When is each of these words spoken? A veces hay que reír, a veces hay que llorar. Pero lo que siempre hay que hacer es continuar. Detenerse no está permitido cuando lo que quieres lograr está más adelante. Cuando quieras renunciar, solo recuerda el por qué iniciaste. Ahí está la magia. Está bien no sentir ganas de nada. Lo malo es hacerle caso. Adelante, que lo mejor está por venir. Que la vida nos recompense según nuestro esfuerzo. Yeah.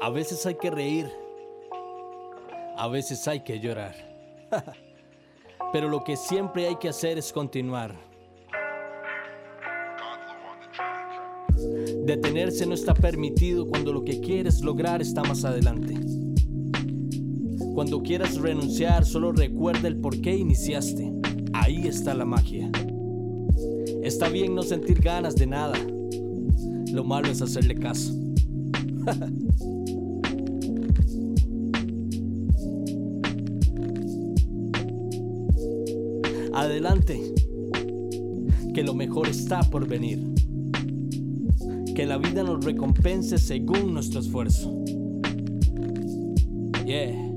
A 0.00 0.10
veces 0.10 0.44
hay 0.44 0.56
que 0.56 0.70
reír, 0.70 1.10
a 2.76 2.86
veces 2.88 3.26
hay 3.26 3.40
que 3.40 3.58
llorar. 3.58 3.94
Pero 5.72 5.88
lo 5.88 6.04
que 6.04 6.16
siempre 6.16 6.68
hay 6.68 6.76
que 6.76 6.90
hacer 6.90 7.16
es 7.16 7.32
continuar. 7.32 7.94
Detenerse 12.04 12.66
no 12.66 12.74
está 12.74 12.92
permitido 12.92 13.66
cuando 13.66 13.92
lo 13.92 14.04
que 14.04 14.20
quieres 14.20 14.60
lograr 14.60 15.00
está 15.00 15.22
más 15.24 15.44
adelante. 15.44 15.94
Cuando 17.74 18.02
quieras 18.02 18.36
renunciar, 18.36 19.04
solo 19.06 19.32
recuerda 19.32 19.88
el 19.88 19.96
por 19.96 20.20
qué 20.20 20.36
iniciaste. 20.36 21.10
Ahí 21.54 21.86
está 21.88 22.14
la 22.14 22.26
magia. 22.26 22.70
Está 24.02 24.28
bien 24.28 24.54
no 24.54 24.62
sentir 24.62 25.00
ganas 25.00 25.34
de 25.36 25.46
nada. 25.46 25.78
Lo 26.92 27.02
malo 27.02 27.28
es 27.28 27.40
hacerle 27.40 27.74
caso. 27.74 28.25
Adelante, 36.54 37.20
que 38.74 38.82
lo 38.82 38.94
mejor 38.94 39.28
está 39.28 39.60
por 39.60 39.86
venir. 39.86 40.26
Que 41.94 42.06
la 42.06 42.18
vida 42.18 42.42
nos 42.42 42.64
recompense 42.64 43.38
según 43.38 43.94
nuestro 43.94 44.18
esfuerzo. 44.20 44.82
Yeah. 46.84 47.35